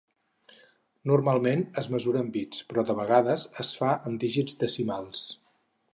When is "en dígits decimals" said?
4.11-5.23